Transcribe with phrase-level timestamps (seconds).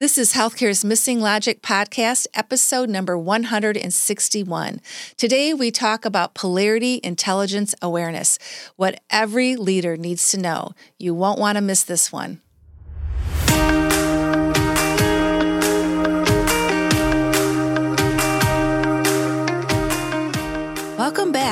[0.00, 4.80] This is Healthcare's Missing Logic podcast, episode number 161.
[5.16, 8.38] Today, we talk about polarity intelligence awareness,
[8.76, 10.70] what every leader needs to know.
[11.00, 12.40] You won't want to miss this one.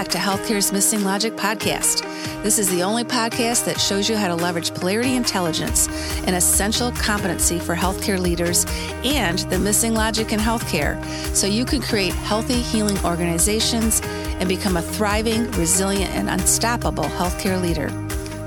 [0.07, 2.03] Back to Healthcare's Missing Logic podcast.
[2.45, 5.89] This is the only podcast that shows you how to leverage polarity intelligence,
[6.29, 8.67] an essential competency for healthcare leaders,
[9.03, 14.01] and the missing logic in healthcare, so you can create healthy, healing organizations
[14.39, 17.91] and become a thriving, resilient, and unstoppable healthcare leader.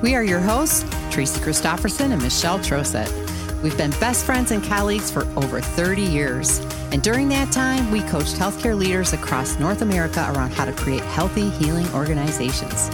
[0.01, 3.11] We are your hosts, Tracy Christopherson and Michelle Troseth.
[3.61, 6.61] We've been best friends and colleagues for over 30 years.
[6.91, 11.03] And during that time, we coached healthcare leaders across North America around how to create
[11.03, 12.89] healthy, healing organizations.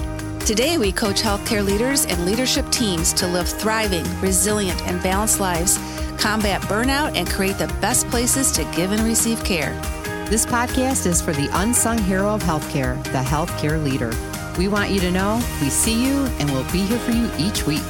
[0.46, 5.78] Today, we coach healthcare leaders and leadership teams to live thriving, resilient, and balanced lives,
[6.18, 9.74] combat burnout, and create the best places to give and receive care.
[10.30, 14.12] This podcast is for the unsung hero of healthcare, the healthcare leader.
[14.58, 17.66] We want you to know we see you and we'll be here for you each
[17.66, 17.86] week.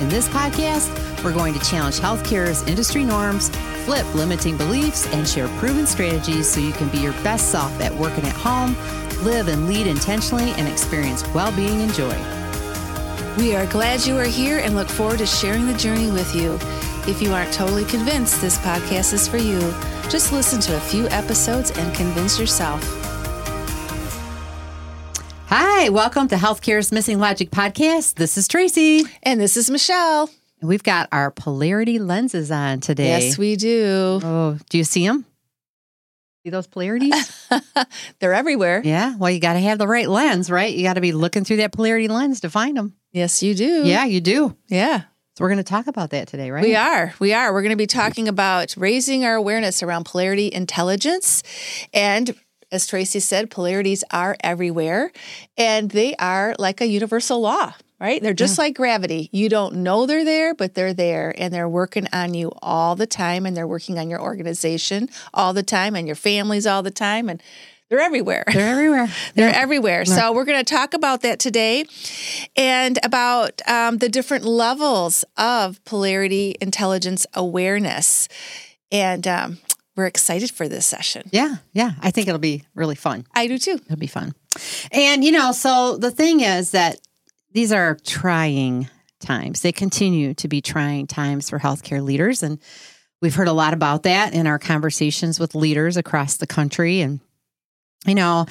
[0.00, 0.90] In this podcast,
[1.22, 3.50] we're going to challenge healthcare's industry norms,
[3.84, 7.94] flip limiting beliefs, and share proven strategies so you can be your best self at
[7.94, 8.74] work and at home,
[9.24, 12.16] live and lead intentionally, and experience well being and joy.
[13.36, 16.58] We are glad you are here and look forward to sharing the journey with you.
[17.10, 19.58] If you aren't totally convinced this podcast is for you,
[20.10, 22.82] just listen to a few episodes and convince yourself.
[25.46, 28.14] Hi, welcome to Healthcare's Missing Logic podcast.
[28.14, 29.04] This is Tracy.
[29.22, 30.30] And this is Michelle.
[30.62, 33.26] We've got our polarity lenses on today.
[33.26, 34.20] Yes, we do.
[34.22, 35.26] Oh, do you see them?
[36.44, 37.48] See those polarities?
[38.20, 38.82] They're everywhere.
[38.84, 39.16] yeah.
[39.16, 40.74] Well, you got to have the right lens, right?
[40.74, 42.94] You got to be looking through that polarity lens to find them.
[43.12, 43.84] Yes, you do.
[43.84, 44.56] Yeah, you do.
[44.68, 45.02] Yeah.
[45.36, 46.62] So we're going to talk about that today, right?
[46.62, 47.14] We are.
[47.18, 47.52] We are.
[47.52, 51.42] We're going to be talking about raising our awareness around polarity intelligence.
[51.94, 52.34] And
[52.70, 55.10] as Tracy said, polarities are everywhere
[55.56, 58.20] and they are like a universal law, right?
[58.20, 59.28] They're just like gravity.
[59.30, 63.06] You don't know they're there, but they're there and they're working on you all the
[63.06, 66.90] time and they're working on your organization all the time and your families all the
[66.90, 67.28] time.
[67.28, 67.40] And
[67.88, 68.42] they're everywhere.
[68.52, 69.08] They're everywhere.
[69.34, 70.04] They're everywhere.
[70.06, 71.84] So we're going to talk about that today
[72.56, 78.28] and about um, the different levels of polarity intelligence awareness.
[78.90, 79.58] And um,
[79.94, 81.28] we're excited for this session.
[81.32, 81.92] Yeah, yeah.
[82.00, 83.26] I think it'll be really fun.
[83.34, 83.78] I do too.
[83.84, 84.34] It'll be fun.
[84.90, 86.98] And, you know, so the thing is that
[87.52, 88.88] these are trying
[89.20, 89.60] times.
[89.60, 92.42] They continue to be trying times for healthcare leaders.
[92.42, 92.58] And
[93.20, 97.00] we've heard a lot about that in our conversations with leaders across the country.
[97.00, 97.20] And,
[98.06, 98.46] you know,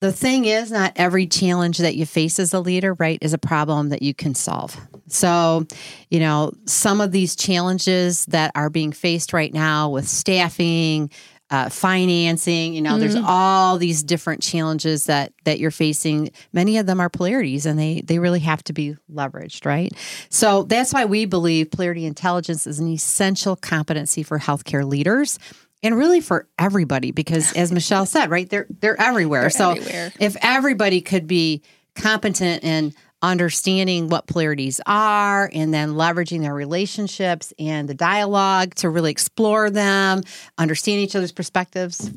[0.00, 3.38] the thing is, not every challenge that you face as a leader, right, is a
[3.38, 4.74] problem that you can solve.
[5.08, 5.66] So,
[6.08, 11.10] you know, some of these challenges that are being faced right now with staffing,
[11.50, 16.30] uh, financing, you know, there's all these different challenges that that you're facing.
[16.52, 19.92] Many of them are polarities, and they they really have to be leveraged, right?
[20.28, 25.38] So that's why we believe polarity intelligence is an essential competency for healthcare leaders
[25.82, 29.42] and really for everybody because as Michelle said, right, they're they're everywhere.
[29.42, 30.12] They're so everywhere.
[30.20, 31.62] if everybody could be
[31.96, 38.88] competent in understanding what polarities are and then leveraging their relationships and the dialogue to
[38.88, 40.22] really explore them,
[40.58, 42.10] understand each other's perspectives,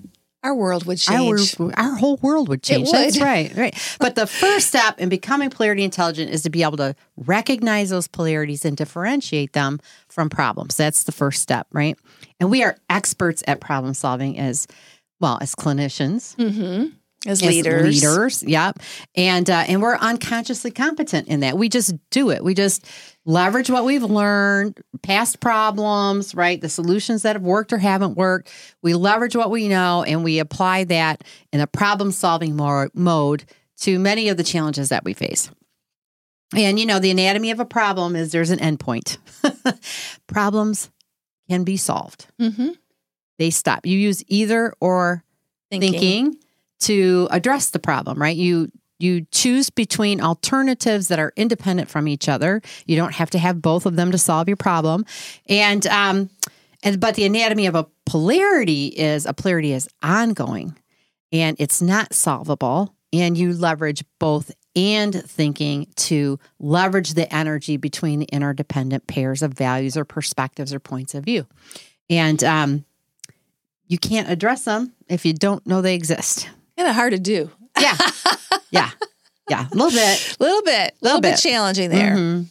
[0.43, 1.55] Our world would change.
[1.75, 2.91] our whole world would change.
[2.91, 3.25] That's would.
[3.25, 3.95] right, right.
[3.99, 8.07] But the first step in becoming polarity intelligent is to be able to recognize those
[8.07, 10.75] polarities and differentiate them from problems.
[10.75, 11.97] That's the first step, right?
[12.39, 14.67] And we are experts at problem solving as
[15.21, 16.87] well as clinicians, mm-hmm.
[17.25, 18.03] As as leaders.
[18.03, 18.79] leaders, yep.
[19.15, 21.57] And uh, and we're unconsciously competent in that.
[21.57, 22.43] We just do it.
[22.43, 22.85] We just
[23.25, 26.59] leverage what we've learned, past problems, right?
[26.59, 28.51] The solutions that have worked or haven't worked.
[28.81, 31.23] We leverage what we know and we apply that
[31.53, 33.45] in a problem solving mo- mode
[33.77, 35.49] to many of the challenges that we face.
[36.53, 39.17] And you know, the anatomy of a problem is there's an endpoint.
[40.27, 40.91] Problems
[41.49, 42.27] can be solved.
[42.39, 42.69] Mm-hmm.
[43.39, 43.85] They stop.
[43.85, 45.23] You use either or
[45.71, 45.91] Thinking.
[45.93, 46.37] thinking
[46.83, 48.35] to address the problem, right?
[48.35, 48.69] You
[48.99, 52.61] you choose between alternatives that are independent from each other.
[52.85, 55.05] You don't have to have both of them to solve your problem.
[55.47, 56.29] And um
[56.83, 60.77] and but the anatomy of a polarity is a polarity is ongoing
[61.31, 68.19] and it's not solvable and you leverage both and thinking to leverage the energy between
[68.19, 71.45] the interdependent pairs of values or perspectives or points of view.
[72.09, 72.85] And um
[73.87, 76.49] you can't address them if you don't know they exist.
[76.77, 77.51] Kind of hard to do.
[77.79, 77.97] Yeah.
[78.71, 78.89] yeah.
[79.49, 79.67] Yeah.
[79.71, 80.37] A little bit.
[80.39, 80.95] A little bit.
[81.01, 81.39] A little bit bit.
[81.39, 82.15] challenging there.
[82.15, 82.45] Mhm.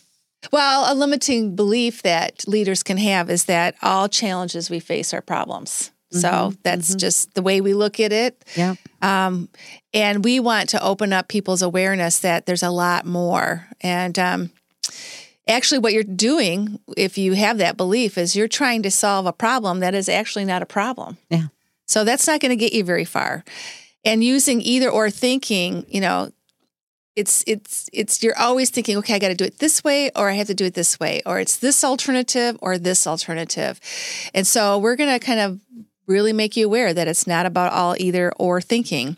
[0.51, 5.21] Well, a limiting belief that leaders can have is that all challenges we face are
[5.23, 5.91] problems.
[6.15, 8.45] So that's just the way we look at it.
[8.55, 8.75] Yeah.
[9.01, 9.49] Um,
[9.95, 13.67] and we want to open up people's awareness that there's a lot more.
[13.81, 14.51] And um,
[15.49, 19.33] actually, what you're doing, if you have that belief, is you're trying to solve a
[19.33, 21.17] problem that is actually not a problem.
[21.31, 21.47] Yeah.
[21.87, 23.43] So that's not going to get you very far.
[24.05, 26.33] And using either or thinking, you know,
[27.15, 30.31] it's it's it's you're always thinking, okay, I got to do it this way, or
[30.31, 33.79] I have to do it this way, or it's this alternative or this alternative.
[34.35, 35.61] And so we're to kind of
[36.07, 39.17] really make you aware that it's not about all either or thinking.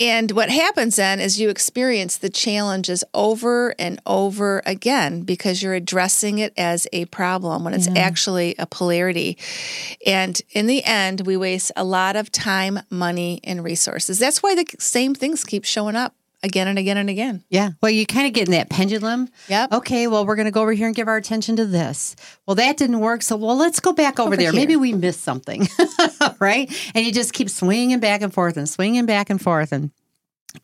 [0.00, 5.74] And what happens then is you experience the challenges over and over again because you're
[5.74, 9.36] addressing it as a problem when it's actually a polarity.
[10.06, 14.18] And in the end, we waste a lot of time, money, and resources.
[14.20, 16.14] That's why the same things keep showing up
[16.44, 17.42] again and again and again.
[17.50, 17.70] Yeah.
[17.82, 19.28] Well, you kind of get in that pendulum.
[19.48, 19.72] Yep.
[19.72, 22.14] Okay, well, we're going to go over here and give our attention to this.
[22.46, 23.22] Well, that didn't work.
[23.22, 24.52] So, well, let's go back over, Over there.
[24.52, 24.60] here.
[24.60, 25.66] Maybe we missed something.
[26.40, 26.92] right.
[26.94, 29.90] And you just keep swinging back and forth and swinging back and forth and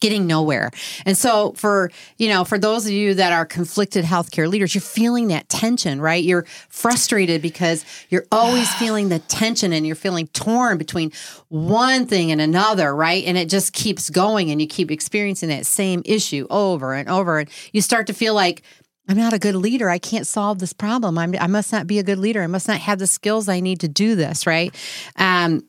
[0.00, 0.71] getting nowhere.
[1.05, 4.82] And so for, you know, for those of you that are conflicted healthcare leaders, you're
[4.82, 6.25] feeling that tension, right?
[6.25, 11.12] You're frustrated because you're always feeling the tension and you're feeling torn between
[11.49, 13.25] one thing and another, right?
[13.25, 17.38] And it just keeps going and you keep experiencing that same issue over and over
[17.38, 18.62] and you start to feel like
[19.09, 19.89] I'm not a good leader.
[19.91, 21.19] I can't solve this problem.
[21.19, 22.43] I'm, I must not be a good leader.
[22.43, 24.75] I must not have the skills I need to do this, right?
[25.17, 25.62] Um,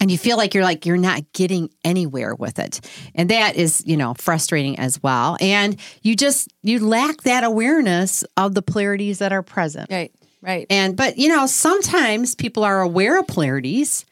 [0.00, 2.80] and you feel like you're like you're not getting anywhere with it
[3.14, 8.24] and that is you know frustrating as well and you just you lack that awareness
[8.38, 10.10] of the polarities that are present Right.
[10.40, 10.66] Right.
[10.70, 14.06] and but you know sometimes people are aware of polarities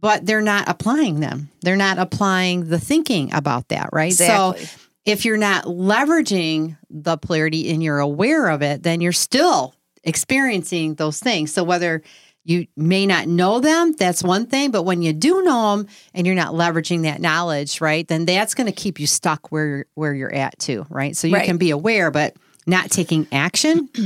[0.00, 4.64] but they're not applying them they're not applying the thinking about that right Exactly.
[4.64, 4.70] so
[5.06, 10.94] if you're not leveraging the polarity and you're aware of it then you're still experiencing
[10.94, 11.52] those things.
[11.52, 12.02] So whether
[12.44, 16.26] you may not know them that's one thing but when you do know them and
[16.26, 19.86] you're not leveraging that knowledge right then that's going to keep you stuck where you're
[19.94, 21.16] where you're at too right?
[21.16, 21.46] So you Right.
[21.46, 22.36] can be aware but
[22.66, 23.88] not taking action.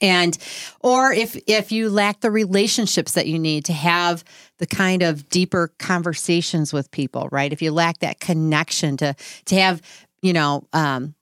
[0.00, 0.38] And
[0.78, 4.22] or if if you lack the relationships that you need to have
[4.58, 7.52] the kind of deeper conversations with people right?
[7.52, 9.82] If you lack that connection to to have
[10.22, 11.14] you know um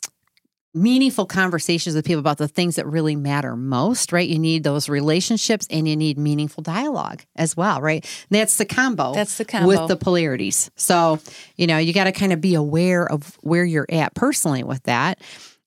[0.74, 4.28] meaningful conversations with people about the things that really matter most right?
[4.28, 8.04] You need those relationships and you need meaningful dialogue as well right?
[8.04, 9.68] And that's the combo That's the combo.
[9.68, 10.70] with the polarities.
[10.76, 11.18] So
[11.56, 14.82] you know you got to kind of be aware of where you're at personally with
[14.84, 15.18] that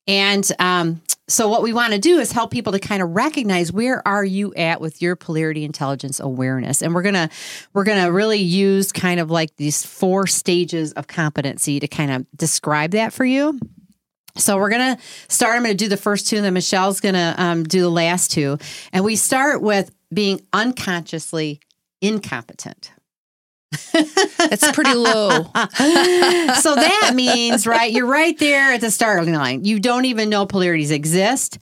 [0.10, 3.72] and um, so what we want to do is help people to kind of recognize
[3.72, 6.82] where are you at with your polarity intelligence awareness.
[6.82, 7.30] And we're to
[7.74, 12.26] we're to really use kind of like these four stages of competency to kind of
[12.36, 13.60] describe that for you.
[14.36, 14.98] So we're gonna
[15.28, 15.56] start.
[15.56, 18.58] I'm gonna do the first two, and then Michelle's gonna um, do the last two.
[18.92, 21.60] And we start with being unconsciously
[22.02, 22.92] incompetent.
[23.94, 25.30] That's pretty low.
[25.54, 29.64] so that means, right, you're right there at the starting line.
[29.66, 31.60] You don't even know polarities exist.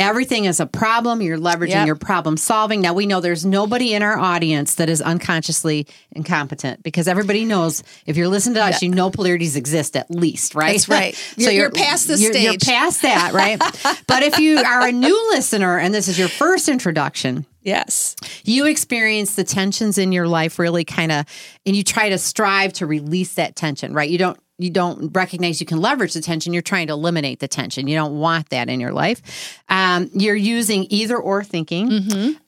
[0.00, 1.22] Everything is a problem.
[1.22, 1.86] You're leveraging Yep.
[1.86, 2.80] your problem solving.
[2.80, 7.84] Now, we know there's nobody in our audience that is unconsciously incompetent because everybody knows
[8.04, 10.72] if you're listening to us, you know polarities exist at least, right?
[10.72, 11.32] That's right.
[11.36, 13.58] You're- you're past the you're, You're past that, right?
[14.08, 18.14] but if you are a new listener and this is your first introduction, yes.
[18.44, 21.26] you experience the tensions in your life really kind of
[21.66, 24.10] and you try to strive to release that tension right?
[24.10, 26.52] You don't you don't recognize you can leverage the tension.
[26.52, 27.88] You're trying to eliminate the tension.
[27.88, 29.60] You don't want that in your life.
[29.68, 31.90] Um, you're using either or thinking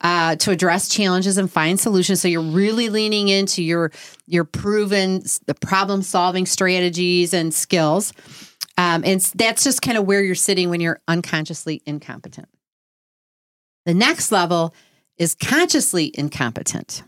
[0.01, 2.21] uh, to address challenges and find solutions.
[2.21, 3.91] So you're really leaning into your
[4.25, 8.13] your proven the problem solving strategies and skills.
[8.77, 12.47] Um, and that's just kind of where you're sitting when you're unconsciously incompetent.
[13.85, 14.73] The next level
[15.17, 17.03] is consciously incompetent.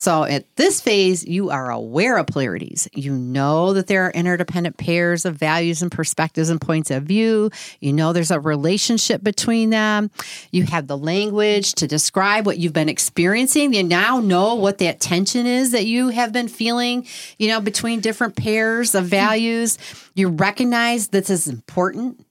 [0.00, 2.88] So at this phase, you are aware of polarities.
[2.94, 7.50] You know that there are interdependent pairs of values and perspectives and points of view.
[7.80, 10.12] You know there's a relationship between them.
[10.52, 13.74] You have the language to describe what you've been experiencing.
[13.74, 17.04] You now know what that tension is that you have been feeling,
[17.36, 19.78] you know, between different pairs of values.
[20.14, 22.24] You recognize this is important.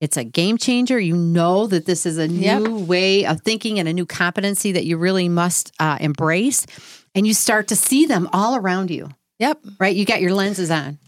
[0.00, 0.98] It's a game changer.
[1.00, 2.62] You know that this is a Yep.
[2.62, 6.66] new way of thinking and a new competency that you really must uh, embrace.
[7.14, 9.08] And you start to see them all around you,
[9.40, 9.58] Yep.
[9.80, 9.94] right?
[9.96, 10.98] You got your lenses on.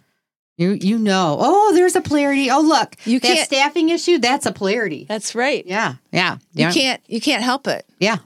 [0.58, 2.50] You you know, oh, there's a polarity.
[2.50, 5.06] Oh, look, You that can't- staffing issue, that's a polarity.
[5.08, 5.64] That's right.
[5.64, 6.72] Yeah, yeah, You yeah.
[6.72, 7.86] can't you can't help it.
[7.98, 8.18] Yeah.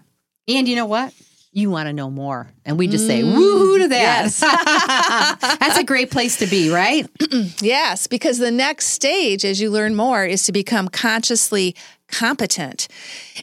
[0.48, 1.12] And you know what?
[1.56, 2.48] You want to know more.
[2.64, 4.24] And we just say, woohoo to that.
[4.24, 4.40] Yes.
[5.60, 7.08] That's a great place to be, right?
[7.60, 11.76] Yes, because the next stage as you learn more is to become consciously
[12.08, 12.88] competent.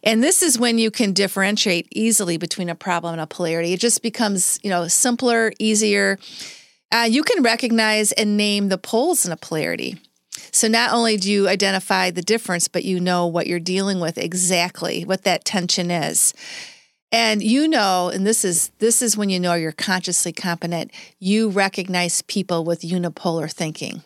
[0.04, 3.74] And this is when you can differentiate easily between a problem and a polarity.
[3.74, 6.20] It just becomes, you know, simpler, easier.
[6.92, 9.98] Uh, you can recognize and name the poles in a polarity.
[10.52, 14.18] So not only do you identify the difference, but you know what you're dealing with
[14.18, 16.34] exactly, what that tension is.
[17.12, 21.50] And you know, and this is this is when you know you're consciously competent, you
[21.50, 24.04] recognize people with unipolar thinking.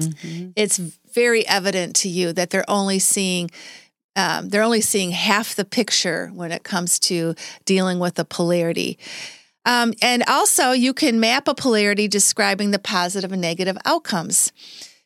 [0.00, 0.50] Mm-hmm.
[0.56, 0.78] It's
[1.12, 3.50] very evident to you that they're only seeing
[4.16, 7.34] um, they're only seeing half the picture when it comes to
[7.64, 8.98] dealing with a polarity.
[9.66, 14.52] Um, and also, you can map a polarity describing the positive and negative outcomes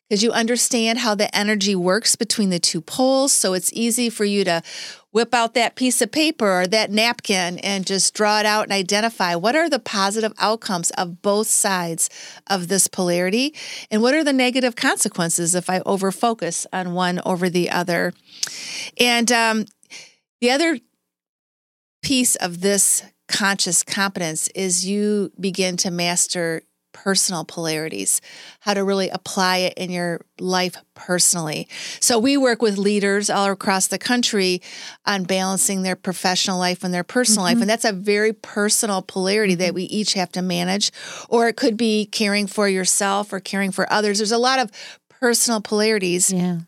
[0.09, 3.33] because you understand how the energy works between the two poles.
[3.33, 4.63] So it's easy for you to
[5.13, 8.73] whip out that piece of paper or that napkin and just draw it out and
[8.73, 12.11] identify what are the positive outcomes of both sides
[12.49, 13.55] of this polarity
[13.91, 18.13] and what are the negative consequences if I overfocus on one over the other.
[18.99, 19.67] And um,
[20.41, 20.79] the other
[22.03, 26.63] piece of this conscious competence is you begin to master
[27.05, 28.23] personal polarities,
[28.61, 31.69] how to really apply it in your life personally.
[32.01, 34.63] So we work with leaders all across the country
[35.05, 37.57] on balancing their professional life and their personal mm-hmm.
[37.57, 37.61] life.
[37.61, 39.61] And that's a very personal polarity mm-hmm.
[39.61, 40.91] that we each have to manage.
[41.29, 44.19] Or it could be caring for yourself or caring for others.
[44.19, 44.71] There's a lot of
[45.11, 46.33] personal polarities.
[46.33, 46.61] Yeah.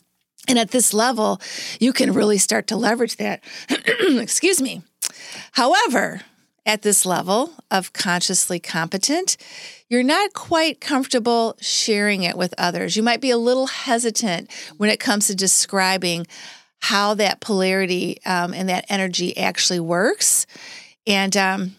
[0.48, 1.40] And at this level,
[1.80, 3.42] you can really start to leverage that.
[3.70, 4.82] Excuse me.
[5.52, 6.20] However,
[6.66, 9.36] at this level of consciously competent,
[9.88, 12.96] you're not quite comfortable sharing it with others.
[12.96, 16.26] You might be a little hesitant when it comes to describing
[16.80, 20.46] how that polarity um, and that energy actually works.
[21.06, 21.76] And um,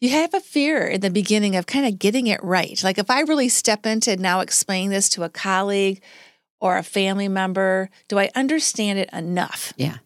[0.00, 2.82] you have a fear in the beginning of kind of getting it right.
[2.82, 6.00] Like if I really step into now explaining this to a colleague
[6.60, 9.72] or a family member, do I understand it enough?
[9.76, 9.98] Yeah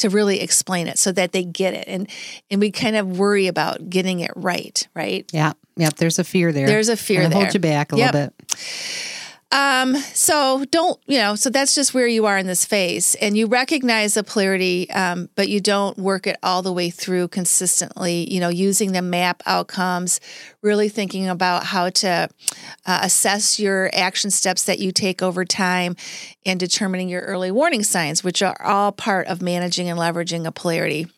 [0.00, 1.84] to really explain it so that they get it.
[1.86, 2.08] And
[2.50, 5.28] and we kind of worry about getting it right right?
[5.32, 6.66] Yeah yeah there's a fear there.
[6.66, 8.14] There's a fear there hold you back a yep.
[8.14, 8.50] little bit
[9.52, 13.16] um, so don't, you know, so that's just where you are in this phase.
[13.16, 17.28] And you recognize the polarity, um, but you don't work it all the way through
[17.28, 20.20] consistently, you know, using the map outcomes,
[20.62, 22.28] really thinking about how to
[22.86, 25.96] uh, assess your action steps that you take over time
[26.46, 30.52] and determining your early warning signs, which are all part of managing and leveraging a
[30.52, 31.08] polarity.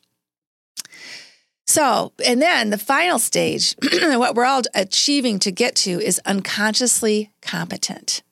[1.73, 7.33] So, and then the final stage, what we're all achieving to get to is unconsciously
[7.41, 8.23] competent.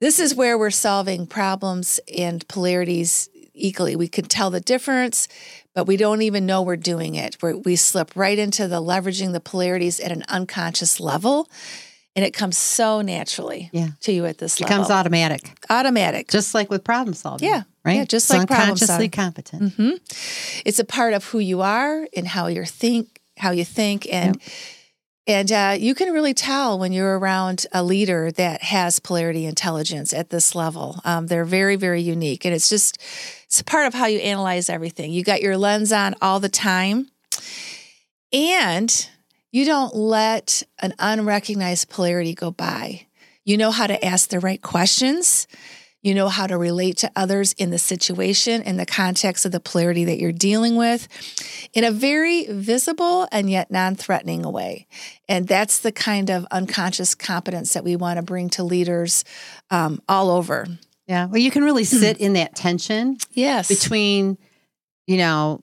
[0.00, 3.96] This is where we're solving problems and polarities equally.
[3.96, 5.28] We can tell the difference,
[5.74, 7.36] but we don't even know we're doing it.
[7.42, 11.50] We're, we slip right into the leveraging the polarities at an unconscious level
[12.16, 13.88] and it comes so naturally yeah.
[14.00, 14.74] to you at this it level.
[14.74, 15.50] It becomes automatic.
[15.68, 16.28] Automatic.
[16.28, 17.46] Just like with problem solving.
[17.46, 17.64] Yeah.
[17.84, 17.98] Right?
[17.98, 19.62] Yeah, just like unconsciously competent.
[19.62, 19.90] Mm-hmm.
[20.64, 24.36] It's a part of who you are and how you think, how you think, and
[24.36, 24.52] yep.
[25.26, 30.14] and uh, you can really tell when you're around a leader that has polarity intelligence
[30.14, 30.98] at this level.
[31.04, 32.98] Um, they're very, very unique, and it's just
[33.44, 35.12] it's a part of how you analyze everything.
[35.12, 37.10] You got your lens on all the time,
[38.32, 39.08] and
[39.52, 43.06] you don't let an unrecognized polarity go by.
[43.44, 45.46] You know how to ask the right questions.
[46.04, 49.58] You know how to relate to others in the situation, in the context of the
[49.58, 51.08] polarity that you're dealing with,
[51.72, 54.86] in a very visible and yet non threatening way.
[55.30, 59.24] And that's the kind of unconscious competence that we want to bring to leaders
[59.70, 60.66] um, all over.
[61.06, 61.24] Yeah.
[61.24, 63.16] Well, you can really sit in that tension.
[63.32, 63.68] Yes.
[63.68, 64.36] Between,
[65.06, 65.62] you know,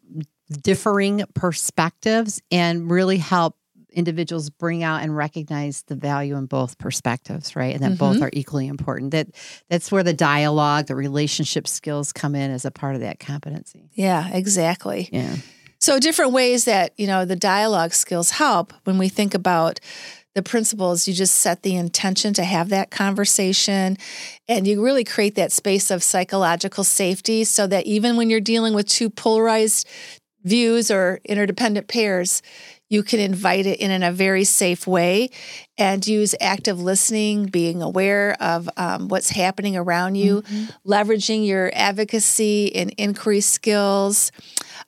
[0.50, 3.56] differing perspectives and really help
[3.92, 7.74] individuals bring out and recognize the value in both perspectives right?
[7.74, 8.14] And that mm-hmm.
[8.14, 9.12] both are equally important.
[9.12, 9.28] That
[9.70, 13.90] that's where the dialogue the relationship skills come in as a part of that competency.
[13.94, 15.10] Yeah exactly.
[15.12, 15.36] Yeah.
[15.80, 19.80] So different ways that you know the dialogue skills help when we think about
[20.34, 21.08] the principles.
[21.08, 23.98] You just set the intention to have that conversation
[24.48, 28.74] and you really create that space of psychological safety so that even when you're dealing
[28.74, 29.88] with two polarized
[30.44, 32.42] views or interdependent pairs
[32.92, 35.30] you can invite it in in a very safe way
[35.78, 40.92] and use active listening, being aware of um, what's happening around you, mm-hmm.
[40.92, 44.34] leveraging your advocacy and inquiry skills.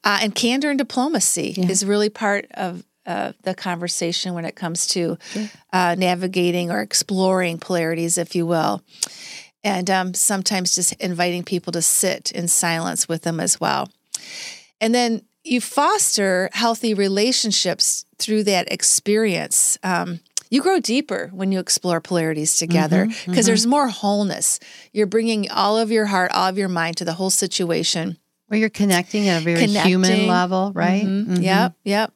[0.04, 1.70] Uh, and candor and diplomacy yeah.
[1.70, 5.18] is really part of uh, the conversation when it comes to
[5.72, 8.84] uh, navigating or exploring polarities, if you will.
[9.64, 13.90] And um, sometimes just inviting people to sit in silence with them as well.
[14.82, 19.78] And then you foster healthy relationships through that experience.
[19.84, 20.20] Um,
[20.50, 24.60] you grow deeper when you explore polarities together because Mm-hmm, there's more wholeness.
[24.92, 28.18] You're bringing all of your heart, all of your mind to the whole situation.
[28.48, 31.08] Where you're connecting at a very human level, right?
[31.08, 31.28] Mhm.
[31.28, 31.44] Mhm.
[31.44, 32.14] Yep, yep.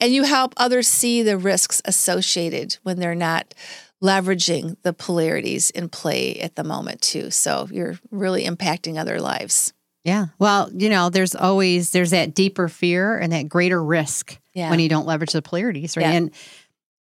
[0.00, 3.54] And you help others see the risks associated when they're not
[4.02, 7.30] leveraging the polarities in play at the moment too.
[7.30, 9.72] So you're really impacting other lives.
[10.04, 10.26] Yeah.
[10.38, 14.68] Well, you know, there's always there's that deeper fear and that greater risk Yeah.
[14.70, 16.06] when you don't leverage the polarities, right?
[16.06, 16.12] Yeah.
[16.12, 16.30] And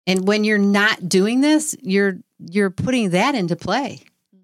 [0.08, 4.01] and when you're not doing this, you're you're putting that into play.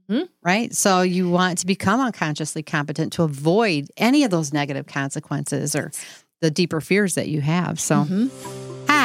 [0.09, 0.29] Mhm.
[0.41, 0.73] Right?
[0.73, 5.91] So you want to become unconsciously competent to avoid any of those negative consequences or
[6.41, 7.79] the deeper fears that you have.
[7.79, 8.29] So Mhm.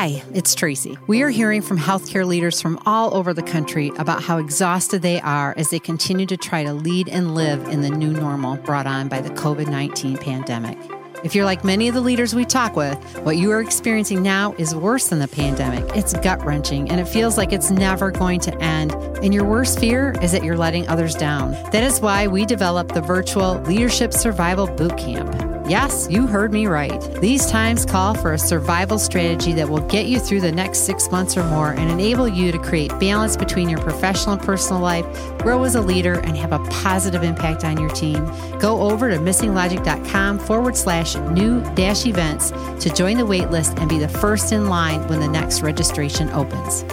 [0.02, 0.98] Hi, it's Tracy.
[1.06, 5.20] We are hearing from healthcare leaders from all over the country about how exhausted they
[5.20, 8.88] are as they continue to try to lead and live in the new normal brought
[8.88, 10.76] on by the COVID 19 pandemic.
[11.22, 14.56] If you're like many of the leaders we talk with, what you are experiencing now
[14.58, 15.84] is worse than the pandemic.
[15.96, 18.90] It's gut wrenching and it feels like it's never going to end.
[19.22, 21.52] And your worst fear is that you're letting others down.
[21.70, 25.51] That is why we developed the virtual Leadership Survival Boot Camp.
[25.68, 27.00] Yes, you heard me right.
[27.20, 31.10] These times call for a survival strategy that will get you through the next six
[31.10, 35.06] months or more and enable you to create balance between your professional and personal life,
[35.38, 38.24] grow as a leader, and have a positive impact on your team.
[38.58, 42.50] Go over to missinglogic.com forward slash new dash events
[42.84, 46.84] to join the waitlist and be the first in line when the next registration opens.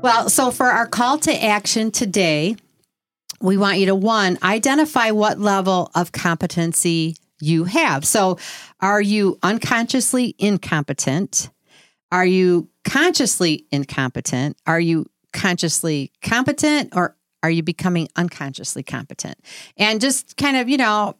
[0.00, 2.54] Well, so for our call to action today,
[3.40, 8.04] we want you to one, identify what level of competency you have.
[8.04, 8.38] So,
[8.80, 11.50] are you unconsciously incompetent?
[12.10, 14.56] Are you consciously incompetent?
[14.66, 19.38] Are you consciously competent or are you becoming unconsciously competent?
[19.76, 21.16] And just kind of, you know,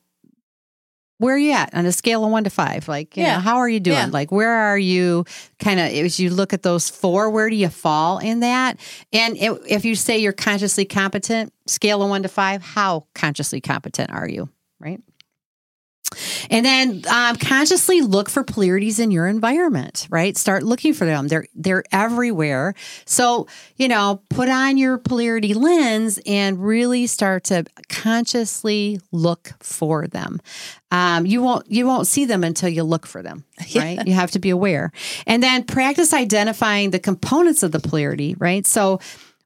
[1.18, 2.88] where are you at on a scale of one to five?
[2.88, 3.34] Like, you Yeah.
[3.34, 3.96] know, how are you doing?
[3.96, 4.06] Yeah.
[4.10, 5.24] Like, where are you
[5.58, 8.78] kind of, as you look at those four, where do you fall in that?
[9.12, 13.60] And i- if you say you're consciously competent, scale of one to five, how consciously
[13.60, 14.48] competent are you?
[14.80, 15.00] Right.
[16.50, 20.36] And then um, consciously look for polarities in your environment, right?
[20.36, 21.28] Start looking for them.
[21.28, 22.74] They're they're everywhere.
[23.04, 30.06] So, you know, put on your polarity lens and really start to consciously look for
[30.06, 30.40] them.
[30.90, 33.44] Um, you won't you won't see them until you look for them,
[33.74, 34.06] right?
[34.06, 34.92] You have to be aware.
[35.26, 38.66] And then practice identifying the components of the polarity, right?
[38.66, 39.00] So,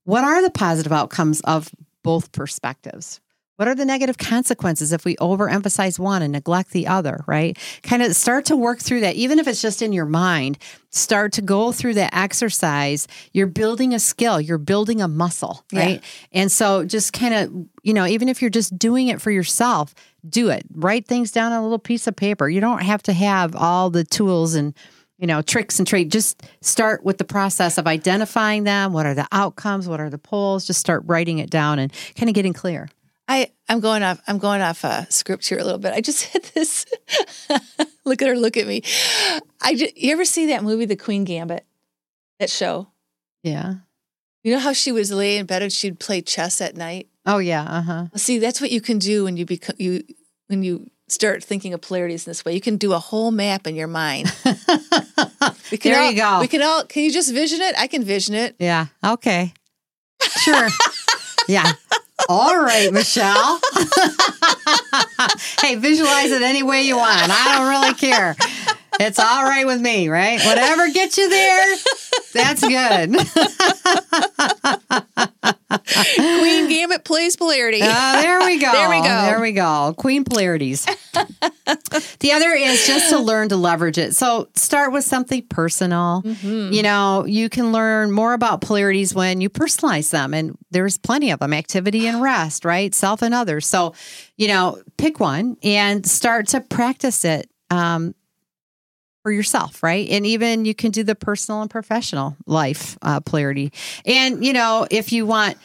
[0.04, 1.70] what are the positive outcomes of
[2.02, 3.20] both perspectives?
[3.56, 7.56] What are the negative consequences if we overemphasize one and neglect the other, right?
[7.82, 10.58] Kind of start to work through that, even if it's just in your mind.
[10.90, 13.06] Start to go through that exercise.
[13.32, 15.80] You're building a skill, you're building a muscle, Yeah.
[15.80, 16.04] right?
[16.32, 19.94] And so just kind of, you know, even if you're just doing it for yourself,
[20.28, 20.64] do it.
[20.74, 22.48] Write things down on a little piece of paper.
[22.48, 24.74] You don't have to have all the tools and
[25.18, 26.10] you know, tricks and trade.
[26.10, 28.92] Just start with the process of identifying them.
[28.92, 29.86] What are the outcomes?
[29.86, 30.66] What are the poles?
[30.66, 32.88] Just start writing it down and kind of getting clear.
[33.28, 35.92] I I'm going off I'm going off uh, script here a little bit.
[35.92, 36.86] I just had this.
[38.04, 38.36] look at her.
[38.36, 38.82] Look at me.
[39.60, 41.64] I ju- you ever see that movie, The Queen Gambit?
[42.40, 42.88] That show.
[43.42, 43.74] Yeah.
[44.42, 47.08] You know how she was lay in bed and she'd play chess at night.
[47.24, 47.62] Oh yeah.
[47.62, 48.06] Uh huh.
[48.16, 50.02] See, that's what you can do when you become you
[50.48, 52.54] when you start thinking of polarities in this way.
[52.54, 54.34] You can do a whole map in your mind.
[55.70, 56.40] We can There all, you go.
[56.40, 56.84] We can all.
[56.84, 57.74] Can you just vision it?
[57.78, 58.56] I can vision it.
[58.58, 58.86] yeah.
[59.02, 59.54] Okay.
[60.42, 60.68] Sure.
[61.48, 61.72] yeah.
[62.28, 63.60] All right, Michelle.
[65.60, 67.30] hey, visualize it any way you want.
[67.30, 68.36] I don't really care.
[69.00, 70.40] It's all right with me, right?
[70.44, 71.76] Whatever gets you there,
[72.32, 73.16] that's good.
[76.04, 77.80] Queen Gambit plays polarity.
[77.82, 78.72] Ah, there we go.
[78.72, 79.22] There we go.
[79.22, 79.94] There we go.
[79.96, 80.84] Queen polarities.
[82.20, 84.14] the other is just to learn to leverage it.
[84.14, 86.22] So start with something personal.
[86.24, 86.72] Mm-hmm.
[86.72, 91.30] You know, you can learn more about polarities when you personalize them, and there's plenty
[91.30, 92.94] of them activity and rest, right?
[92.94, 93.66] Self and others.
[93.66, 93.94] So,
[94.36, 97.48] you know, pick one and start to practice it.
[97.70, 98.14] Um,
[99.22, 100.08] for yourself, right?
[100.08, 103.72] And even you can do the personal and professional life uh, polarity.
[104.04, 105.56] And, you know, if you want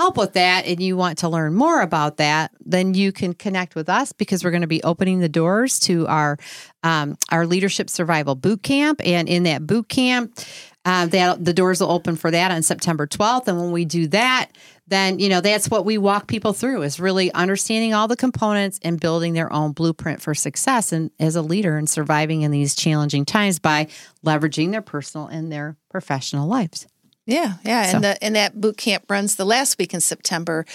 [0.00, 3.74] help with that and you want to learn more about that, then you can connect
[3.74, 6.38] with us because we're going to be opening the doors to our
[6.82, 9.02] um, our leadership survival boot camp.
[9.04, 10.38] And in that boot camp,
[10.86, 13.48] uh, that the doors will open for that on September 12th.
[13.48, 14.48] And when we do that,
[14.90, 18.78] then you know that's what we walk people through is really understanding all the components
[18.82, 22.74] and building their own blueprint for success and as a leader and surviving in these
[22.74, 23.86] challenging times by
[24.24, 26.86] leveraging their personal and their professional lives.
[27.26, 30.66] Yeah, yeah, So- and the and that boot camp runs the last week in September,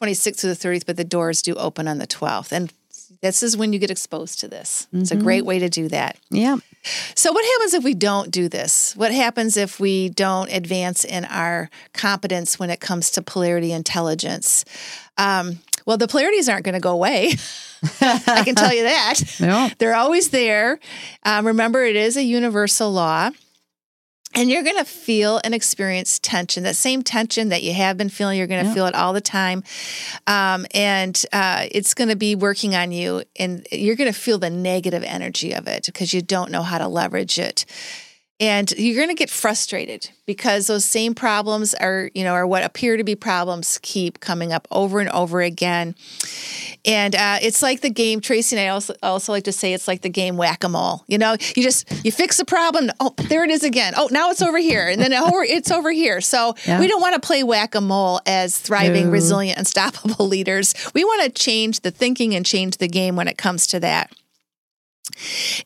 [0.00, 2.72] 26th to the 30th, but the doors do open on the 12th, and
[3.20, 4.86] this is when you get exposed to this.
[4.92, 5.24] It's a mm-hmm.
[5.24, 6.16] great way to do that.
[6.30, 6.58] Yeah.
[7.14, 8.94] So, what happens if we don't do this?
[8.96, 14.64] What happens if we don't advance in our competence when it comes to polarity intelligence?
[15.16, 17.32] Um, well, the polarities aren't going to go away.
[18.00, 19.20] I can tell you that.
[19.78, 20.78] They're always there.
[21.24, 23.30] Um, remember, it is a universal law.
[24.34, 28.08] And you're going to feel and experience tension, that same tension that you have been
[28.08, 29.62] feeling, you're going to feel it all the time.
[30.26, 34.38] Um, and uh, it's going to be working on you, and you're going to feel
[34.38, 37.64] the negative energy of it because you don't know how to leverage it.
[38.40, 42.64] And you're going to get frustrated because those same problems are, you know, are what
[42.64, 45.94] appear to be problems keep coming up over and over again.
[46.84, 49.86] And uh, it's like the game, Tracy and I also, also like to say it's
[49.86, 51.04] like the game whack a mole.
[51.06, 52.90] You know, you just you fix the problem.
[52.98, 53.94] Oh, there it is again.
[53.96, 56.20] Oh, now it's over here, and then oh, it's over here.
[56.20, 56.80] So Yeah.
[56.80, 59.10] we don't want to play whack a mole as thriving, No.
[59.12, 60.74] resilient, unstoppable leaders.
[60.92, 64.10] We want to change the thinking and change the game when it comes to that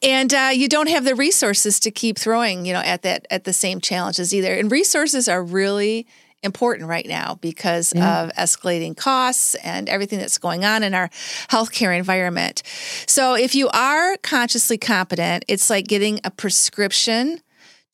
[0.03, 3.45] and uh, you don't have the resources to keep throwing you know at that at
[3.45, 6.07] the same challenges either and resources are really
[6.43, 8.23] important right now because Yeah.
[8.25, 11.09] of escalating costs and everything that's going on in our
[11.51, 12.63] healthcare environment
[13.07, 17.41] so if you are consciously competent it's like getting a prescription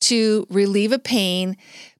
[0.01, 1.57] to relieve a pain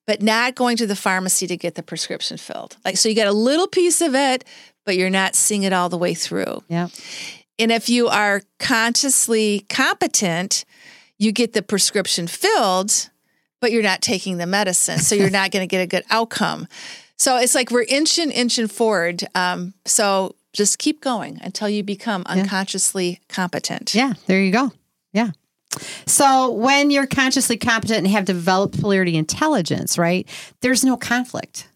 [0.07, 3.27] but not going to the pharmacy to get the prescription filled like so you get
[3.27, 4.43] a little piece of it
[4.85, 6.89] but you're not seeing it all the way through Yeah.
[7.59, 10.65] And if you are consciously competent,
[11.17, 13.09] you get the prescription filled,
[13.61, 14.99] but you're not taking the medicine.
[14.99, 16.67] So you're not going to get a good outcome.
[17.17, 19.23] So it's like we're inching, inching forward.
[19.35, 23.95] Um, so just keep going until you become unconsciously competent.
[23.95, 24.71] Yeah, there you go.
[25.13, 25.31] Yeah.
[26.05, 30.27] So when you're consciously competent and have developed polarity intelligence, right?
[30.61, 31.69] There's no conflict.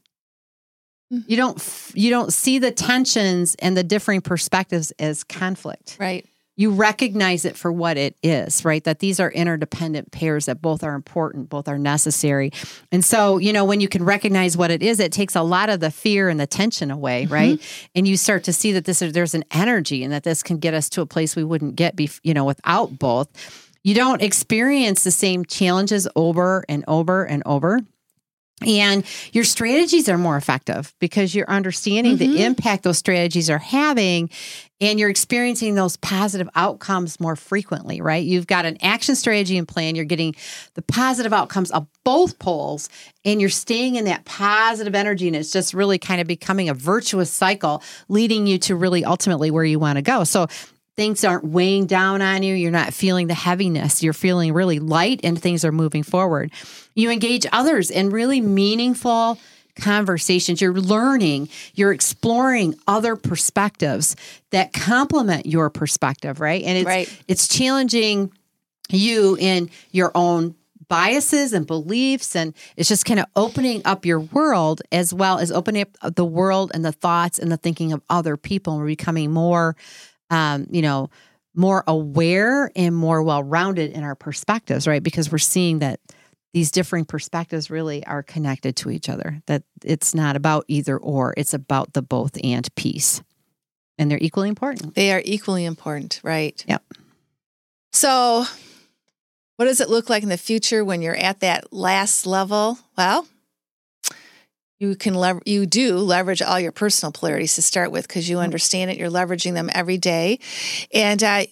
[1.10, 5.98] You don't you don't see the tensions and the differing perspectives as conflict.
[6.00, 6.26] Right.
[6.56, 8.84] You recognize it for what it is, right?
[8.84, 12.52] That these are interdependent pairs that both are important, both are necessary.
[12.92, 15.70] And so, you know, when you can recognize what it is, it takes a lot
[15.70, 17.34] of the fear and the tension away, mm-hmm.
[17.34, 17.88] right?
[17.96, 20.58] And you start to see that this is there's an energy and that this can
[20.58, 23.30] get us to a place we wouldn't get bef- you know, without both.
[23.82, 27.80] You don't experience the same challenges over and over and over.
[28.66, 32.20] And your strategies are more effective because you're understanding Mhm.
[32.20, 34.30] the impact those strategies are having
[34.82, 38.24] and you're experiencing those positive outcomes more frequently, right?
[38.26, 39.96] You've got an action strategy and plan.
[39.96, 40.36] You're getting
[40.76, 42.90] the positive outcomes of both poles
[43.26, 45.28] and you're staying in that positive energy.
[45.28, 49.52] And it's just really kind of becoming a virtuous cycle, leading you to really ultimately
[49.52, 50.24] where you want to go.
[50.24, 50.48] So
[51.00, 52.54] things aren't weighing down on you.
[52.54, 54.04] You're not feeling the heaviness.
[54.04, 56.52] You're feeling really light and things are moving forward.
[56.94, 59.40] You engage others in really meaningful
[59.80, 60.60] conversations.
[60.60, 64.18] You're learning, you're exploring other perspectives
[64.50, 66.64] that complement your perspective, right?
[66.64, 67.24] And it's Right.
[67.30, 68.34] it's challenging
[68.90, 70.56] you in your own
[70.90, 75.52] biases and beliefs and it's just kind of opening up your world as well as
[75.52, 78.88] opening up the world and the thoughts and the thinking of other people and we're
[78.88, 79.76] becoming more
[80.30, 81.10] um, you know
[81.56, 86.00] more aware and more well-rounded in our perspectives right because we're seeing that
[86.54, 91.34] these differing perspectives really are connected to each other that it's not about either or
[91.38, 93.22] it's about the both and piece
[93.98, 96.64] and they're equally important They are equally important, right?
[96.68, 96.84] Yep.
[97.92, 98.46] So,
[99.58, 102.80] what does it look like in the future when you're at that last level?
[102.98, 103.28] Well,
[104.80, 108.40] you can lever- you do leverage all your personal polarities to start with because you
[108.40, 108.98] understand it.
[108.98, 110.40] You're leveraging them every day,
[110.94, 111.44] and uh,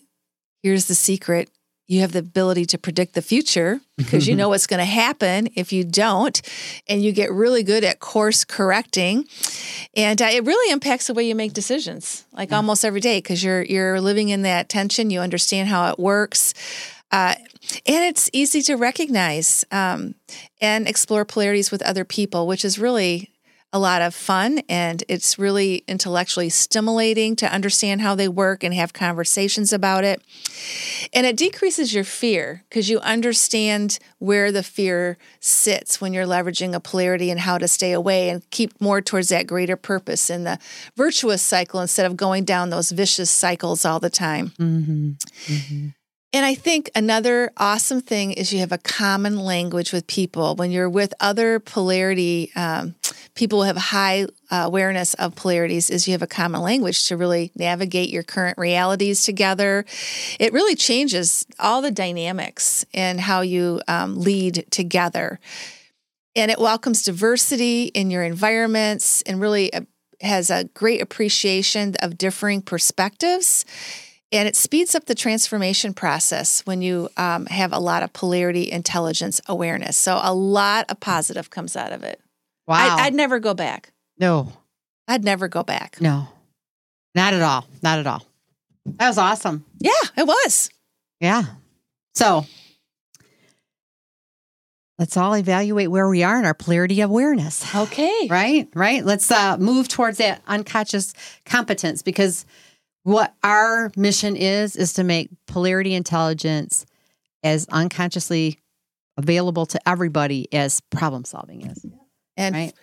[0.64, 1.50] here's the secret:
[1.88, 5.50] you have the ability to predict the future because you know what's going to happen
[5.56, 6.42] if you don't,
[6.88, 9.26] and you get really good at course correcting,
[9.96, 13.44] and uh, it really impacts the way you make decisions, like almost every day, because
[13.44, 15.10] you're you're living in that tension.
[15.10, 16.54] You understand how it works.
[17.12, 17.36] Uh,
[17.86, 20.16] and it's easy to recognize um,
[20.62, 23.32] and explore polarities with other people, which is really
[23.74, 28.74] a lot of fun and it's really intellectually stimulating to understand how they work and
[28.74, 30.22] have conversations about it.
[31.14, 36.74] And it decreases your fear because you understand where the fear sits when you're leveraging
[36.74, 40.46] a polarity and how to stay away and keep more towards that greater purpose in
[40.46, 40.60] the
[40.96, 44.54] virtuous cycle instead of going down those vicious cycles all the time.
[45.46, 45.88] mm-hmm.
[46.34, 50.56] And I think another awesome thing is you have a common language with people.
[50.56, 52.96] When you're with other polarity um,
[53.34, 57.16] people who have high uh, awareness of polarities, is you have a common language to
[57.16, 59.86] really navigate your current realities together.
[60.40, 65.40] It really changes all the dynamics and how you um, lead together.
[66.36, 69.82] And it welcomes diversity in your environments and really uh,
[70.20, 73.66] has a great appreciation of differing perspectives
[74.32, 78.70] And it speeds up the transformation process when you um, have a lot of polarity
[78.70, 79.96] intelligence awareness.
[79.96, 82.20] So a lot of positive comes out of it.
[82.68, 82.98] Wow.
[82.98, 83.94] I, I'd never go back.
[84.20, 84.52] no,
[85.08, 86.02] I'd never go back.
[86.02, 86.28] no,
[87.16, 87.66] not at all.
[87.82, 88.24] Not at all.
[88.86, 89.66] That was awesome.
[89.80, 90.70] Yeah, it was.
[91.22, 91.44] Yeah.
[92.16, 92.46] So
[95.00, 97.74] let's all evaluate where we are in our polarity awareness.
[97.76, 98.28] Okay.
[98.30, 98.68] Right?
[98.74, 99.06] Right?
[99.06, 101.14] Let's uh, move towards that unconscious
[101.46, 102.46] competence because
[103.08, 106.86] what our mission is, is to make polarity intelligence
[107.42, 108.60] as unconsciously
[109.16, 111.86] available to everybody as problem solving is.
[112.36, 112.74] And Right?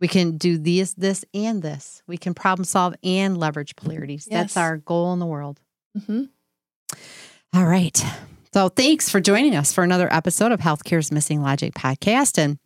[0.00, 2.00] We can do this, this, and this.
[2.06, 4.28] We can problem solve and leverage polarities.
[4.30, 5.58] That's our goal in the world.
[5.98, 6.28] Mhm.
[7.52, 8.00] All right.
[8.54, 12.38] So thanks for joining us for another episode of Healthcare's Missing Logic podcast.
[12.38, 12.58] And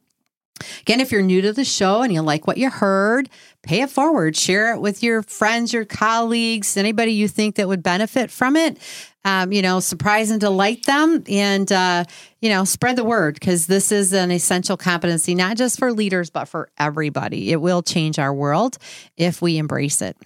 [0.81, 3.29] again, if you're new to the show and you like what you heard,
[3.63, 4.37] pay it forward.
[4.37, 8.79] Share it with your friends, your colleagues, anybody you think that would benefit from it.
[9.25, 12.05] Um, you know, surprise and delight them and, uh,
[12.41, 16.31] you know, spread the word because this is an essential competency, not just for leaders,
[16.31, 17.51] but for everybody.
[17.51, 18.79] It will change our world
[19.17, 20.17] if we embrace it.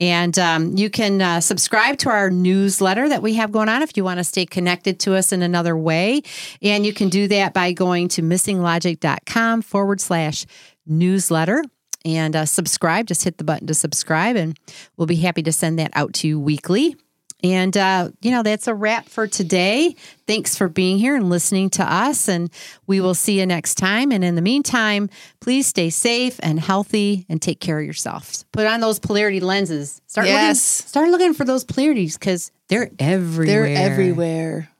[0.00, 3.96] And um, you can uh, subscribe to our newsletter that we have going on if
[3.96, 6.22] you want to stay connected to us in another way.
[6.62, 10.46] And you can do that by going to missinglogic.com forward slash
[10.86, 11.62] newsletter
[12.04, 13.06] and uh, subscribe.
[13.06, 14.58] Just hit the button to subscribe, and
[14.96, 16.96] we'll be happy to send that out to you weekly.
[17.44, 19.94] And, uh, you know, that's a wrap for today.
[20.26, 22.26] Thanks for being here and listening to us.
[22.26, 22.50] And
[22.86, 24.10] we will see you next time.
[24.12, 28.46] And in the meantime, please stay safe and healthy and take care of yourselves.
[28.52, 30.00] Put on those polarity lenses.
[30.06, 30.80] Start Yes.
[30.80, 33.46] looking, start looking for those polarities because they're everywhere.
[33.66, 34.70] They're everywhere.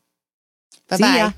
[0.89, 1.35] Bye bye.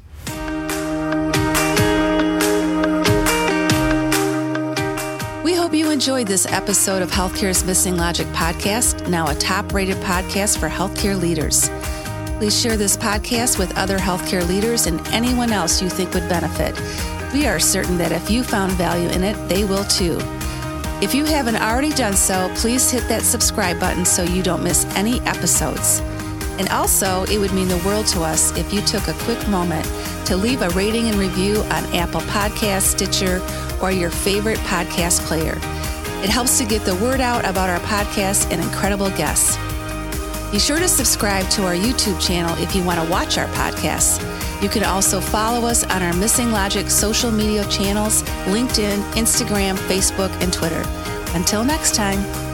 [5.67, 10.59] Hope you enjoyed this episode of Healthcare's Missing Logic podcast, now a top rated podcast
[10.59, 11.71] for healthcare leaders.
[12.39, 16.81] Please share this podcast with other healthcare leaders and anyone else you think would benefit.
[17.33, 20.19] We are certain that if you found value in it, they will too.
[21.03, 24.85] If you haven't already done so, please hit that subscribe button so you don't miss
[24.95, 25.99] any episodes.
[26.61, 29.85] And also, it would mean the world to us if you took a quick moment
[30.27, 33.41] to leave a rating and review on Apple Podcasts, Stitcher,
[33.81, 35.57] or your favorite podcast player.
[36.23, 39.57] It helps to get the word out about our podcast and incredible guests.
[40.51, 44.23] Be sure to subscribe to our YouTube channel if you want to watch our podcasts.
[44.63, 50.31] You can also follow us on our Missing Logic social media channels LinkedIn, Instagram, Facebook,
[50.43, 50.83] and Twitter.
[51.35, 52.46] Until next time.